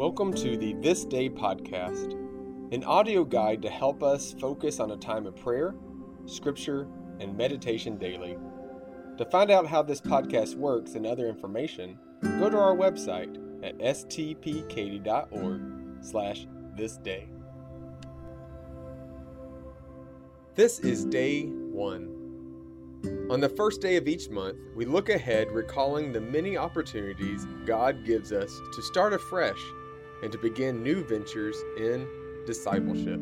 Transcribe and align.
Welcome 0.00 0.32
to 0.32 0.56
the 0.56 0.72
This 0.80 1.04
Day 1.04 1.28
podcast, 1.28 2.14
an 2.72 2.84
audio 2.84 3.22
guide 3.22 3.60
to 3.60 3.68
help 3.68 4.02
us 4.02 4.34
focus 4.40 4.80
on 4.80 4.92
a 4.92 4.96
time 4.96 5.26
of 5.26 5.36
prayer, 5.36 5.74
scripture, 6.24 6.88
and 7.20 7.36
meditation 7.36 7.98
daily. 7.98 8.38
To 9.18 9.26
find 9.26 9.50
out 9.50 9.66
how 9.66 9.82
this 9.82 10.00
podcast 10.00 10.54
works 10.54 10.94
and 10.94 11.06
other 11.06 11.28
information, 11.28 11.98
go 12.22 12.48
to 12.48 12.56
our 12.56 12.74
website 12.74 13.36
at 13.62 13.76
stpkaty.org 13.76 15.62
slash 16.00 16.46
this 16.78 16.96
day. 16.96 17.28
This 20.54 20.78
is 20.78 21.04
day 21.04 21.42
one. 21.42 22.16
On 23.30 23.38
the 23.38 23.50
first 23.50 23.82
day 23.82 23.96
of 23.96 24.08
each 24.08 24.30
month, 24.30 24.56
we 24.74 24.86
look 24.86 25.10
ahead 25.10 25.52
recalling 25.52 26.10
the 26.10 26.22
many 26.22 26.56
opportunities 26.56 27.44
God 27.66 28.06
gives 28.06 28.32
us 28.32 28.58
to 28.74 28.80
start 28.80 29.12
afresh 29.12 29.60
and 30.22 30.30
to 30.32 30.38
begin 30.38 30.82
new 30.82 31.04
ventures 31.04 31.56
in 31.76 32.06
discipleship. 32.46 33.20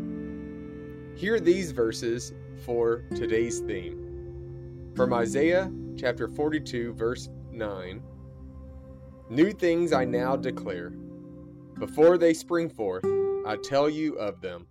Hear 1.16 1.40
these 1.40 1.72
verses 1.72 2.32
for 2.64 3.04
today's 3.14 3.60
theme. 3.60 4.92
From 4.94 5.12
Isaiah 5.12 5.70
chapter 5.96 6.28
42, 6.28 6.92
verse 6.94 7.28
9 7.52 8.02
New 9.30 9.52
things 9.52 9.92
I 9.92 10.04
now 10.04 10.36
declare. 10.36 10.90
Before 11.78 12.16
they 12.16 12.32
spring 12.32 12.68
forth, 12.68 13.04
I 13.46 13.56
tell 13.56 13.90
you 13.90 14.14
of 14.14 14.40
them. 14.40 14.66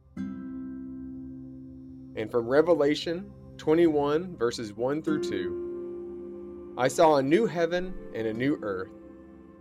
And 2.16 2.32
from 2.32 2.48
Revelation 2.48 3.32
21, 3.58 4.36
verses 4.36 4.74
1 4.74 5.04
through 5.04 5.24
2 5.24 6.76
I 6.78 6.88
saw 6.88 7.16
a 7.16 7.24
new 7.24 7.46
heaven 7.46 7.94
and 8.14 8.28
a 8.28 8.34
new 8.34 8.60
earth, 8.62 8.92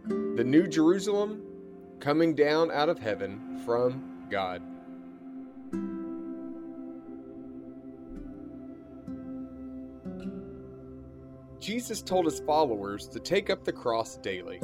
the 0.06 0.44
new 0.44 0.66
Jerusalem 0.66 1.42
coming 2.00 2.34
down 2.34 2.70
out 2.70 2.88
of 2.88 2.98
heaven 2.98 3.60
from 3.64 4.26
God. 4.30 4.62
Jesus 11.60 12.02
told 12.02 12.26
his 12.26 12.40
followers 12.40 13.08
to 13.08 13.18
take 13.18 13.50
up 13.50 13.64
the 13.64 13.72
cross 13.72 14.18
daily. 14.18 14.60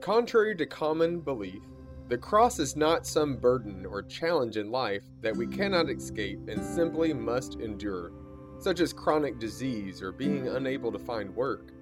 Contrary 0.00 0.56
to 0.56 0.66
common 0.66 1.20
belief, 1.20 1.62
the 2.08 2.18
cross 2.18 2.58
is 2.58 2.74
not 2.74 3.06
some 3.06 3.36
burden 3.36 3.86
or 3.86 4.02
challenge 4.02 4.56
in 4.56 4.70
life 4.70 5.04
that 5.20 5.36
we 5.36 5.46
cannot 5.46 5.88
escape 5.88 6.48
and 6.48 6.64
simply 6.64 7.12
must 7.12 7.60
endure 7.60 8.12
such 8.60 8.80
as 8.80 8.92
chronic 8.92 9.38
disease 9.38 10.02
or 10.02 10.12
being 10.12 10.48
unable 10.48 10.92
to 10.92 10.98
find 10.98 11.34
work. 11.34 11.72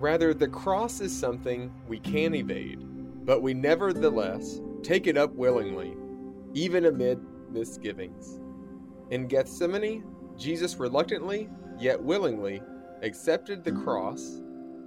Rather, 0.00 0.32
the 0.32 0.48
cross 0.48 1.02
is 1.02 1.16
something 1.16 1.70
we 1.86 2.00
can 2.00 2.34
evade, 2.34 2.78
but 3.26 3.42
we 3.42 3.52
nevertheless 3.52 4.58
take 4.82 5.06
it 5.06 5.18
up 5.18 5.30
willingly, 5.34 5.94
even 6.54 6.86
amid 6.86 7.20
misgivings. 7.50 8.40
In 9.10 9.28
Gethsemane, 9.28 10.02
Jesus 10.38 10.76
reluctantly, 10.76 11.50
yet 11.78 12.02
willingly, 12.02 12.62
accepted 13.02 13.62
the 13.62 13.72
cross 13.72 14.40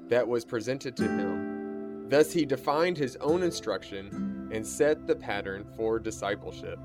that 0.08 0.28
was 0.28 0.44
presented 0.44 0.98
to 0.98 1.04
him. 1.04 2.10
Thus, 2.10 2.34
he 2.34 2.44
defined 2.44 2.98
his 2.98 3.16
own 3.18 3.44
instruction 3.44 4.50
and 4.52 4.66
set 4.66 5.06
the 5.06 5.16
pattern 5.16 5.64
for 5.78 6.00
discipleship. 6.00 6.80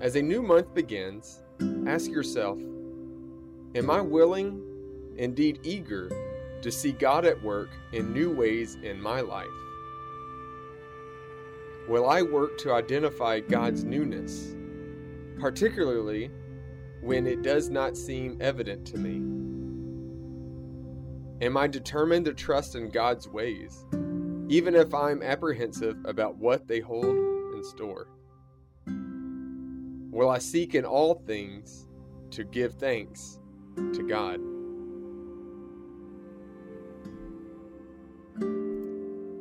As 0.00 0.16
a 0.16 0.22
new 0.22 0.42
month 0.42 0.74
begins, 0.74 1.44
Ask 1.86 2.10
yourself 2.10 2.58
Am 3.76 3.88
I 3.88 4.00
willing, 4.00 4.60
indeed 5.16 5.60
eager, 5.62 6.10
to 6.64 6.72
see 6.72 6.92
God 6.92 7.26
at 7.26 7.42
work 7.42 7.68
in 7.92 8.14
new 8.14 8.30
ways 8.30 8.78
in 8.82 8.98
my 8.98 9.20
life? 9.20 9.46
Will 11.86 12.08
I 12.08 12.22
work 12.22 12.56
to 12.60 12.72
identify 12.72 13.40
God's 13.40 13.84
newness, 13.84 14.54
particularly 15.38 16.30
when 17.02 17.26
it 17.26 17.42
does 17.42 17.68
not 17.68 17.98
seem 17.98 18.38
evident 18.40 18.86
to 18.86 18.96
me? 18.96 19.16
Am 21.44 21.58
I 21.58 21.66
determined 21.66 22.24
to 22.24 22.32
trust 22.32 22.76
in 22.76 22.88
God's 22.88 23.28
ways, 23.28 23.84
even 24.48 24.74
if 24.74 24.94
I'm 24.94 25.22
apprehensive 25.22 25.98
about 26.06 26.38
what 26.38 26.66
they 26.66 26.80
hold 26.80 27.04
in 27.04 27.62
store? 27.62 28.08
Will 30.10 30.30
I 30.30 30.38
seek 30.38 30.74
in 30.74 30.86
all 30.86 31.16
things 31.26 31.88
to 32.30 32.42
give 32.42 32.72
thanks 32.76 33.38
to 33.76 34.02
God? 34.08 34.53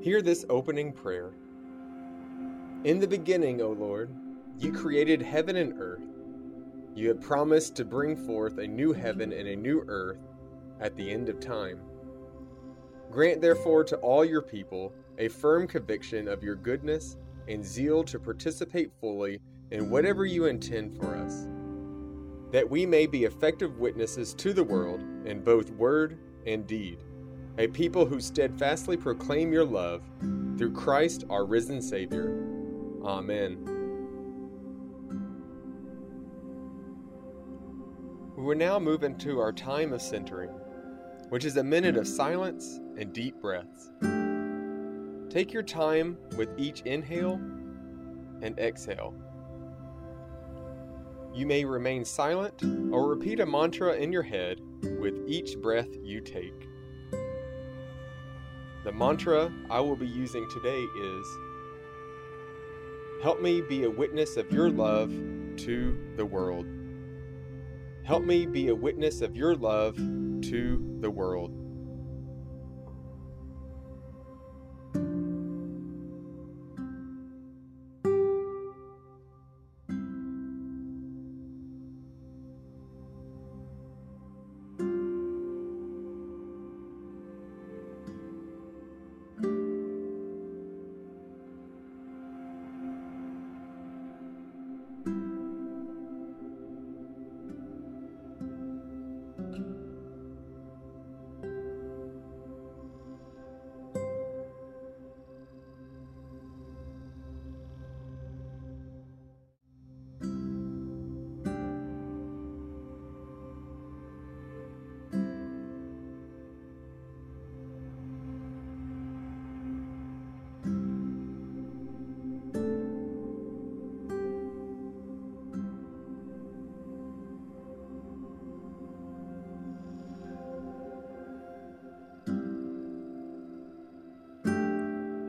Hear 0.04 0.22
this 0.22 0.46
opening 0.50 0.92
prayer. 0.92 1.32
In 2.84 3.00
the 3.00 3.08
beginning, 3.08 3.62
O 3.62 3.70
Lord, 3.70 4.14
you 4.60 4.74
created 4.74 5.22
heaven 5.22 5.56
and 5.56 5.80
earth. 5.80 6.04
You 6.94 7.08
have 7.08 7.22
promised 7.22 7.78
to 7.78 7.86
bring 7.86 8.18
forth 8.18 8.58
a 8.58 8.68
new 8.68 8.92
heaven 8.92 9.32
and 9.32 9.48
a 9.48 9.56
new 9.56 9.86
earth 9.88 10.20
at 10.82 10.98
the 10.98 11.10
end 11.10 11.30
of 11.30 11.40
time. 11.40 11.80
Grant, 13.12 13.40
therefore, 13.40 13.86
to 13.86 13.96
all 14.00 14.26
your 14.26 14.42
people 14.42 14.94
a 15.20 15.30
firm 15.30 15.68
conviction 15.68 16.28
of 16.28 16.44
your 16.44 16.56
goodness 16.56 17.16
and 17.48 17.64
zeal 17.64 18.04
to 18.04 18.20
participate 18.20 18.92
fully 19.00 19.40
in 19.72 19.90
whatever 19.90 20.26
you 20.26 20.48
intend 20.48 20.98
for 20.98 21.16
us, 21.16 21.48
that 22.52 22.70
we 22.70 22.86
may 22.86 23.08
be 23.08 23.24
effective 23.24 23.80
witnesses 23.80 24.34
to 24.34 24.52
the 24.52 24.66
world 24.66 25.00
in 25.26 25.42
both 25.42 25.72
word 25.72 26.20
and 26.46 26.68
deed, 26.68 27.00
a 27.58 27.68
people 27.68 28.06
who 28.06 28.20
steadfastly 28.20 28.98
proclaim 28.98 29.54
your 29.54 29.66
love 29.66 30.02
through 30.58 30.74
Christ 30.74 31.24
our 31.30 31.46
risen 31.46 31.82
Savior. 31.82 32.48
Amen. 33.04 33.58
We 38.36 38.44
will 38.44 38.58
now 38.58 38.80
move 38.80 39.04
into 39.04 39.40
our 39.40 39.54
time 39.54 39.94
of 39.94 40.02
centering, 40.02 40.50
which 41.30 41.46
is 41.46 41.58
a 41.58 41.64
minute 41.64 41.96
of 41.96 42.08
silence 42.08 42.80
and 42.98 43.14
deep 43.14 43.40
breaths. 43.40 43.92
Take 45.30 45.54
your 45.54 45.64
time 45.64 46.18
with 46.36 46.50
each 46.58 46.82
inhale 46.82 47.40
and 48.42 48.58
exhale. 48.58 49.14
You 51.36 51.46
may 51.46 51.66
remain 51.66 52.04
silent 52.04 52.64
or 52.92 53.08
repeat 53.08 53.40
a 53.40 53.46
mantra 53.46 53.94
in 53.94 54.12
your 54.12 54.24
head 54.24 54.60
with 55.00 55.20
each 55.28 55.58
breath 55.60 55.90
you 56.04 56.20
take. 56.20 56.68
The 58.84 58.92
mantra 58.92 59.50
I 59.70 59.80
will 59.80 59.96
be 59.96 60.08
using 60.08 60.50
today 60.50 60.82
is 60.82 61.38
Help 63.22 63.42
me 63.42 63.62
be 63.62 63.86
a 63.86 63.90
witness 63.90 64.36
of 64.36 64.52
your 64.52 64.70
love 64.70 65.10
to 65.58 65.98
the 66.18 66.26
world. 66.26 66.66
Help 68.04 68.26
me 68.26 68.46
be 68.46 68.68
a 68.68 68.76
witness 68.76 69.22
of 69.22 69.38
your 69.38 69.56
love 69.56 69.96
to 69.96 70.98
the 71.00 71.10
world. 71.10 71.63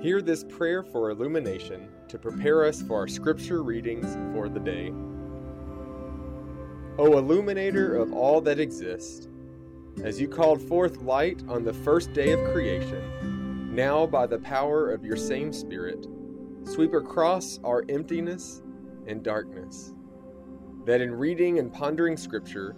Hear 0.04 0.20
this 0.20 0.44
prayer 0.44 0.82
for 0.82 1.08
illumination 1.08 1.88
to 2.08 2.18
prepare 2.18 2.66
us 2.66 2.82
for 2.82 2.98
our 2.98 3.08
scripture 3.08 3.62
readings 3.62 4.18
for 4.34 4.50
the 4.50 4.60
day. 4.60 4.92
O 6.98 7.16
illuminator 7.16 7.96
of 7.96 8.12
all 8.12 8.42
that 8.42 8.60
exists, 8.60 9.28
as 10.02 10.20
you 10.20 10.28
called 10.28 10.60
forth 10.60 10.98
light 10.98 11.42
on 11.48 11.64
the 11.64 11.72
first 11.72 12.12
day 12.12 12.32
of 12.32 12.52
creation, 12.52 13.74
now 13.74 14.04
by 14.04 14.26
the 14.26 14.40
power 14.40 14.92
of 14.92 15.06
your 15.06 15.16
same 15.16 15.54
Spirit, 15.54 16.06
sweep 16.64 16.92
across 16.92 17.58
our 17.64 17.82
emptiness 17.88 18.60
and 19.06 19.22
darkness, 19.22 19.94
that 20.84 21.00
in 21.00 21.14
reading 21.14 21.58
and 21.58 21.72
pondering 21.72 22.18
Scripture, 22.18 22.76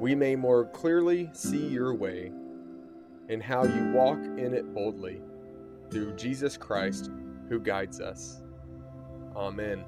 we 0.00 0.14
may 0.14 0.34
more 0.34 0.64
clearly 0.64 1.28
see 1.34 1.66
your 1.66 1.94
way 1.94 2.32
and 3.28 3.42
how 3.42 3.64
you 3.64 3.92
walk 3.92 4.16
in 4.38 4.54
it 4.54 4.72
boldly 4.72 5.20
through 5.94 6.12
Jesus 6.16 6.56
Christ 6.56 7.08
who 7.48 7.60
guides 7.60 8.00
us. 8.00 8.42
Amen. 9.36 9.84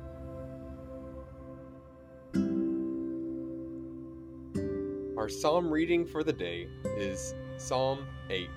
Our 5.18 5.28
psalm 5.28 5.68
reading 5.68 6.06
for 6.06 6.22
the 6.22 6.32
day 6.32 6.68
is 6.96 7.34
Psalm 7.56 8.06
8. 8.30 8.48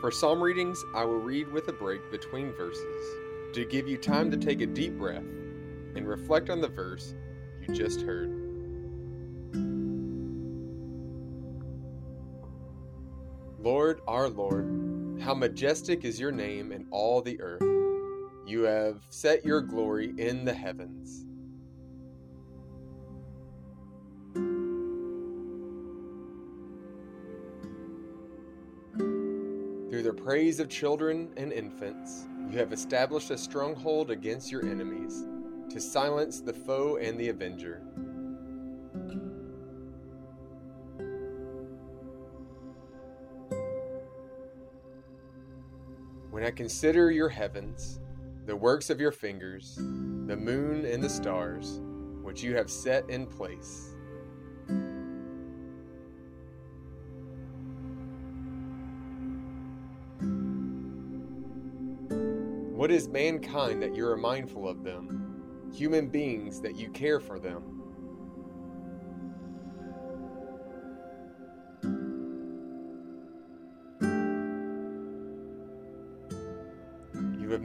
For 0.00 0.12
psalm 0.12 0.40
readings, 0.40 0.80
I 0.94 1.04
will 1.04 1.18
read 1.18 1.50
with 1.50 1.66
a 1.66 1.72
break 1.72 2.08
between 2.12 2.52
verses 2.52 3.04
to 3.54 3.64
give 3.64 3.88
you 3.88 3.98
time 3.98 4.30
to 4.30 4.36
take 4.36 4.60
a 4.60 4.66
deep 4.66 4.96
breath 4.96 5.26
and 5.96 6.06
reflect 6.06 6.50
on 6.50 6.60
the 6.60 6.68
verse 6.68 7.16
you 7.60 7.74
just 7.74 8.02
heard. 8.02 8.30
Lord, 13.58 14.00
our 14.06 14.28
Lord, 14.28 14.79
how 15.20 15.34
majestic 15.34 16.04
is 16.04 16.18
your 16.18 16.32
name 16.32 16.72
in 16.72 16.86
all 16.90 17.20
the 17.20 17.40
earth. 17.40 17.62
You 18.46 18.62
have 18.62 19.02
set 19.10 19.44
your 19.44 19.60
glory 19.60 20.14
in 20.16 20.44
the 20.44 20.54
heavens. 20.54 21.26
Through 29.90 30.02
the 30.02 30.14
praise 30.14 30.58
of 30.58 30.68
children 30.68 31.32
and 31.36 31.52
infants, 31.52 32.26
you 32.48 32.56
have 32.58 32.72
established 32.72 33.30
a 33.30 33.36
stronghold 33.36 34.10
against 34.10 34.50
your 34.50 34.64
enemies, 34.64 35.26
to 35.68 35.80
silence 35.80 36.40
the 36.40 36.52
foe 36.52 36.96
and 36.96 37.20
the 37.20 37.28
avenger. 37.28 37.82
Consider 46.56 47.10
your 47.10 47.28
heavens, 47.28 48.00
the 48.46 48.56
works 48.56 48.90
of 48.90 49.00
your 49.00 49.12
fingers, 49.12 49.76
the 49.76 50.36
moon 50.36 50.84
and 50.84 51.02
the 51.02 51.08
stars, 51.08 51.80
which 52.22 52.42
you 52.42 52.54
have 52.56 52.70
set 52.70 53.08
in 53.08 53.26
place, 53.26 53.94
What 62.80 62.90
is 62.90 63.08
mankind 63.08 63.82
that 63.82 63.94
you 63.94 64.08
are 64.08 64.16
mindful 64.16 64.66
of 64.66 64.82
them? 64.82 65.70
Human 65.70 66.08
beings 66.08 66.62
that 66.62 66.76
you 66.76 66.88
care 66.88 67.20
for 67.20 67.38
them? 67.38 67.79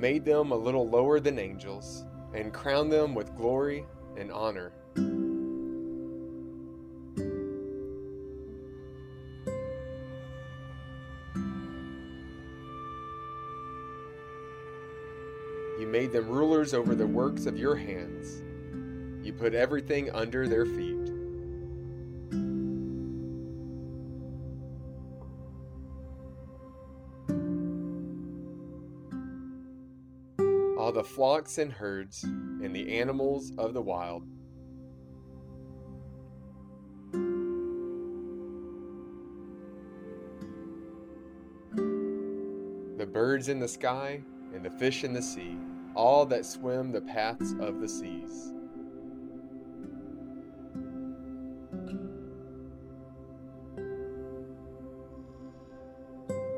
Made 0.05 0.23
them 0.23 0.51
a 0.51 0.55
little 0.55 0.87
lower 0.87 1.19
than 1.19 1.39
angels, 1.39 2.05
and 2.35 2.53
crowned 2.53 2.91
them 2.91 3.15
with 3.15 3.35
glory 3.35 3.83
and 4.15 4.31
honor. 4.31 4.71
You 15.79 15.87
made 15.87 16.11
them 16.11 16.29
rulers 16.29 16.75
over 16.75 16.93
the 16.93 17.07
works 17.07 17.47
of 17.47 17.57
your 17.57 17.75
hands. 17.75 18.43
You 19.25 19.33
put 19.33 19.55
everything 19.55 20.11
under 20.11 20.47
their 20.47 20.67
feet. 20.67 21.14
Flocks 31.15 31.59
and 31.59 31.71
herds 31.71 32.23
and 32.23 32.75
the 32.75 32.99
animals 32.99 33.53
of 33.57 33.73
the 33.73 33.81
wild. 33.81 34.27
The 42.97 43.05
birds 43.05 43.47
in 43.47 43.61
the 43.61 43.67
sky 43.67 44.21
and 44.53 44.65
the 44.65 44.69
fish 44.69 45.05
in 45.05 45.13
the 45.13 45.21
sea, 45.21 45.57
all 45.95 46.25
that 46.25 46.45
swim 46.45 46.91
the 46.91 46.99
paths 46.99 47.55
of 47.61 47.79
the 47.79 47.87
seas. 47.87 48.51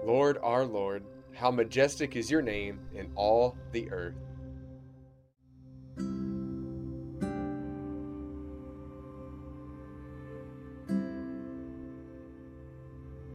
Lord, 0.04 0.40
our 0.42 0.66
Lord, 0.66 1.04
how 1.36 1.52
majestic 1.52 2.16
is 2.16 2.32
your 2.32 2.42
name 2.42 2.80
in 2.96 3.12
all 3.16 3.56
the 3.72 3.92
earth. 3.92 4.16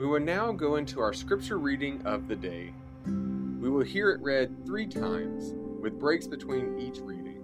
We 0.03 0.09
will 0.09 0.19
now 0.19 0.51
go 0.51 0.75
into 0.75 0.99
our 0.99 1.13
scripture 1.13 1.61
reading 1.61 2.03
of 2.05 2.27
the 2.27 2.35
day. 2.35 2.75
We 3.07 3.71
will 3.71 3.85
hear 3.85 4.11
it 4.11 4.21
read 4.21 4.67
three 4.67 4.89
times, 4.89 5.55
with 5.81 6.01
breaks 6.01 6.27
between 6.27 6.77
each 6.77 6.99
reading. 6.99 7.41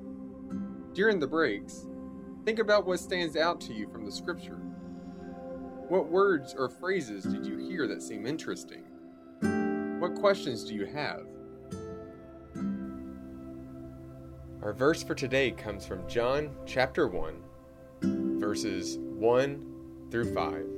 During 0.93 1.21
the 1.21 1.27
breaks, 1.29 1.87
think 2.45 2.59
about 2.59 2.85
what 2.85 2.99
stands 2.99 3.37
out 3.37 3.61
to 3.61 3.73
you 3.73 3.89
from 3.89 4.05
the 4.05 4.11
scripture. 4.11 4.57
What 5.87 6.09
words 6.09 6.53
or 6.59 6.69
phrases 6.69 7.23
did 7.23 7.47
you 7.47 7.59
hear 7.59 7.87
that 7.87 8.03
seem 8.03 8.27
interesting? 8.27 8.83
What 10.01 10.17
questions 10.17 10.65
do 10.65 10.75
you 10.75 10.87
have? 10.87 11.29
Our 14.65 14.73
verse 14.73 15.05
for 15.05 15.15
today 15.15 15.53
comes 15.53 15.87
from 15.87 16.09
John 16.09 16.50
chapter 16.67 17.07
1, 17.07 18.41
verses 18.41 18.99
1 18.99 20.09
through 20.11 20.35
5. 20.35 20.77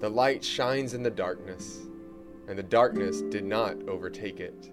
The 0.00 0.08
light 0.08 0.42
shines 0.42 0.94
in 0.94 1.02
the 1.02 1.10
darkness 1.10 1.80
and 2.48 2.58
the 2.58 2.62
darkness 2.62 3.20
did 3.20 3.44
not 3.44 3.76
overtake 3.86 4.40
it. 4.40 4.72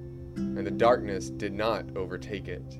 and 0.35 0.65
the 0.65 0.71
darkness 0.71 1.29
did 1.29 1.53
not 1.53 1.85
overtake 1.95 2.47
it. 2.47 2.79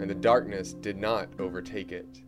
and 0.00 0.08
the 0.08 0.14
darkness 0.14 0.72
did 0.72 0.96
not 0.96 1.28
overtake 1.38 1.92
it. 1.92 2.22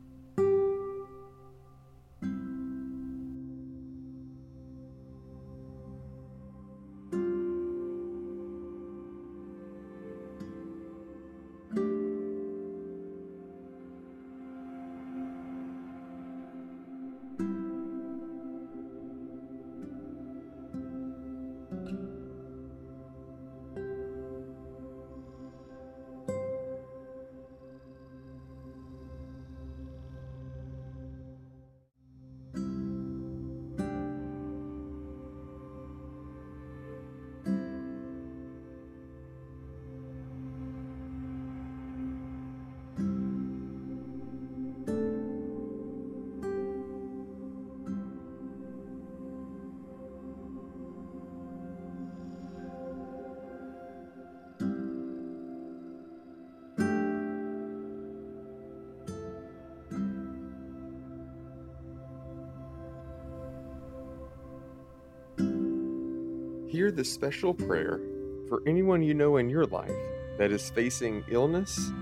Hear 66.73 66.91
this 66.91 67.13
special 67.13 67.53
prayer 67.53 68.01
for 68.49 68.63
anyone 68.67 69.03
you 69.03 69.13
know 69.13 69.37
in 69.37 69.51
your 69.51 69.67
life 69.67 69.93
that 70.39 70.51
is 70.51 70.71
facing 70.71 71.23
illness, 71.29 71.93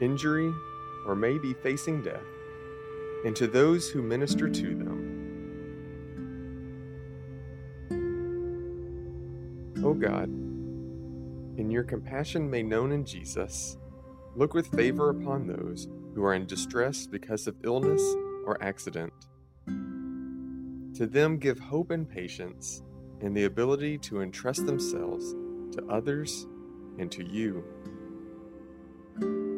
injury, 0.00 0.52
or 1.08 1.16
may 1.16 1.38
be 1.38 1.54
facing 1.54 2.00
death, 2.00 2.22
and 3.24 3.34
to 3.34 3.48
those 3.48 3.90
who 3.90 4.00
minister 4.00 4.48
to 4.48 4.76
them. 4.76 5.00
O 9.82 9.88
oh 9.88 9.94
God, 9.94 10.28
in 11.58 11.68
your 11.68 11.82
compassion 11.82 12.48
made 12.48 12.66
known 12.66 12.92
in 12.92 13.04
Jesus, 13.04 13.76
look 14.36 14.54
with 14.54 14.68
favor 14.68 15.10
upon 15.10 15.48
those 15.48 15.88
who 16.14 16.22
are 16.22 16.34
in 16.34 16.46
distress 16.46 17.08
because 17.08 17.48
of 17.48 17.56
illness 17.64 18.02
or 18.46 18.56
accident. 18.62 19.12
To 19.66 21.08
them 21.08 21.38
give 21.38 21.58
hope 21.58 21.90
and 21.90 22.08
patience 22.08 22.83
and 23.24 23.34
the 23.34 23.44
ability 23.44 23.96
to 23.96 24.20
entrust 24.20 24.66
themselves 24.66 25.34
to 25.72 25.82
others 25.88 26.46
and 26.98 27.10
to 27.10 27.24
you. 27.24 27.64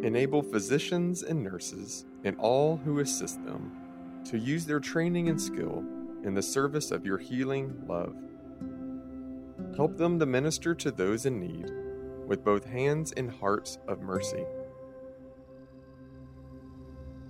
Enable 0.04 0.40
physicians 0.40 1.25
and 1.25 1.42
nurses 1.42 2.06
and 2.23 2.37
all 2.38 2.76
who 2.76 3.00
assist 3.00 3.44
them 3.44 3.73
to 4.25 4.38
use 4.38 4.66
their 4.66 4.78
training 4.78 5.28
and 5.28 5.40
skill 5.40 5.85
in 6.23 6.32
the 6.32 6.42
service 6.42 6.92
of 6.92 7.04
your 7.04 7.18
healing 7.18 7.75
love. 7.88 8.14
Help 9.76 9.99
them 9.99 10.20
to 10.20 10.26
minister 10.26 10.73
to 10.73 10.92
those 10.92 11.26
in 11.26 11.40
need 11.40 11.70
with 12.25 12.44
both 12.44 12.64
hands 12.64 13.12
and 13.16 13.30
hearts 13.30 13.78
of 13.88 14.00
mercy. 14.00 14.44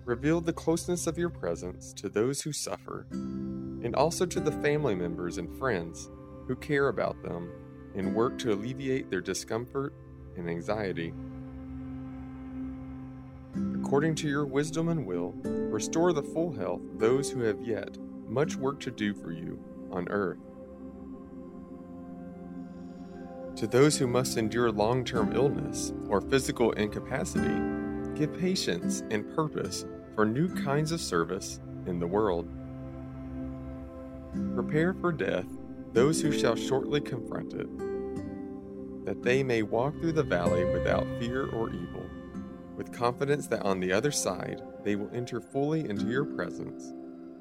Reveal 0.04 0.42
the 0.42 0.52
closeness 0.52 1.06
of 1.06 1.16
your 1.16 1.30
presence 1.30 1.94
to 1.94 2.10
those 2.10 2.42
who 2.42 2.52
suffer 2.52 3.06
and 3.10 3.94
also 3.96 4.26
to 4.26 4.38
the 4.38 4.52
family 4.52 4.94
members 4.94 5.38
and 5.38 5.50
friends 5.58 6.10
who 6.46 6.56
care 6.56 6.88
about 6.88 7.22
them 7.22 7.50
and 7.94 8.14
work 8.14 8.38
to 8.38 8.52
alleviate 8.52 9.10
their 9.10 9.20
discomfort 9.20 9.92
and 10.36 10.48
anxiety. 10.48 11.12
According 13.80 14.14
to 14.16 14.28
your 14.28 14.44
wisdom 14.44 14.88
and 14.88 15.06
will, 15.06 15.32
restore 15.44 16.12
the 16.12 16.22
full 16.22 16.52
health 16.52 16.82
those 16.96 17.30
who 17.30 17.40
have 17.40 17.62
yet 17.62 17.96
much 18.28 18.56
work 18.56 18.80
to 18.80 18.90
do 18.90 19.14
for 19.14 19.32
you 19.32 19.58
on 19.90 20.08
earth. 20.08 20.38
To 23.56 23.66
those 23.66 23.96
who 23.96 24.06
must 24.06 24.36
endure 24.36 24.70
long 24.70 25.04
term 25.04 25.32
illness 25.34 25.94
or 26.08 26.20
physical 26.20 26.72
incapacity, 26.72 27.58
give 28.14 28.38
patience 28.38 29.02
and 29.10 29.34
purpose 29.34 29.86
for 30.14 30.26
new 30.26 30.54
kinds 30.62 30.92
of 30.92 31.00
service 31.00 31.60
in 31.86 31.98
the 31.98 32.06
world. 32.06 32.48
Prepare 34.54 34.92
for 34.92 35.12
death 35.12 35.46
those 35.96 36.20
who 36.20 36.30
shall 36.30 36.54
shortly 36.54 37.00
confront 37.00 37.54
it, 37.54 37.66
that 39.06 39.22
they 39.22 39.42
may 39.42 39.62
walk 39.62 39.98
through 39.98 40.12
the 40.12 40.22
valley 40.22 40.62
without 40.66 41.06
fear 41.18 41.48
or 41.48 41.70
evil, 41.70 42.04
with 42.76 42.92
confidence 42.92 43.46
that 43.46 43.62
on 43.62 43.80
the 43.80 43.90
other 43.90 44.10
side 44.10 44.60
they 44.84 44.94
will 44.94 45.08
enter 45.14 45.40
fully 45.40 45.88
into 45.88 46.04
your 46.04 46.26
presence, 46.26 46.92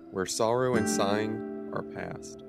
where 0.09 0.25
sorrow 0.25 0.75
and 0.75 0.89
sighing 0.89 1.69
are 1.73 1.83
past. 1.83 2.45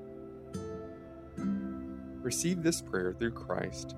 Receive 2.22 2.62
this 2.62 2.80
prayer 2.80 3.12
through 3.12 3.32
Christ, 3.32 3.96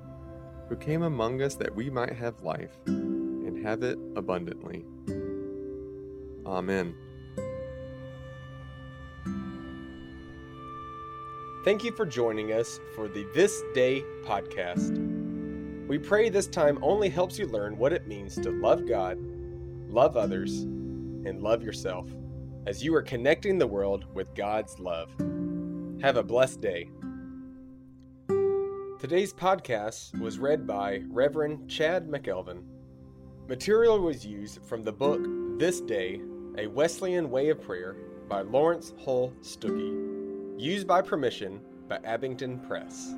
who 0.70 0.76
came 0.76 1.02
among 1.02 1.42
us 1.42 1.56
that 1.56 1.76
we 1.76 1.90
might 1.90 2.14
have 2.14 2.40
life 2.40 2.78
and 2.86 3.62
have 3.66 3.82
it 3.82 3.98
abundantly. 4.16 4.86
Amen. 6.46 6.94
Thank 11.68 11.84
you 11.84 11.92
for 11.92 12.06
joining 12.06 12.54
us 12.54 12.80
for 12.94 13.08
the 13.08 13.26
This 13.34 13.62
Day 13.74 14.02
podcast. 14.24 14.96
We 15.86 15.98
pray 15.98 16.30
this 16.30 16.46
time 16.46 16.78
only 16.80 17.10
helps 17.10 17.38
you 17.38 17.46
learn 17.46 17.76
what 17.76 17.92
it 17.92 18.08
means 18.08 18.36
to 18.36 18.50
love 18.50 18.88
God, 18.88 19.18
love 19.90 20.16
others, 20.16 20.62
and 20.62 21.42
love 21.42 21.62
yourself 21.62 22.08
as 22.66 22.82
you 22.82 22.94
are 22.94 23.02
connecting 23.02 23.58
the 23.58 23.66
world 23.66 24.06
with 24.14 24.34
God's 24.34 24.78
love. 24.78 25.10
Have 26.00 26.16
a 26.16 26.22
blessed 26.22 26.62
day. 26.62 26.88
Today's 28.98 29.34
podcast 29.34 30.18
was 30.18 30.38
read 30.38 30.66
by 30.66 31.02
Reverend 31.10 31.68
Chad 31.68 32.08
McElveen. 32.08 32.62
Material 33.46 34.00
was 34.00 34.24
used 34.24 34.64
from 34.64 34.84
the 34.84 34.92
book 34.92 35.20
This 35.58 35.82
Day, 35.82 36.22
A 36.56 36.66
Wesleyan 36.66 37.28
Way 37.28 37.50
of 37.50 37.60
Prayer 37.60 37.94
by 38.26 38.40
Laurence 38.40 38.94
Hull 39.04 39.34
Stookey, 39.42 40.07
used 40.58 40.86
by 40.88 41.00
permission 41.00 41.60
by 41.88 41.98
Abingdon 42.04 42.58
Press. 42.58 43.14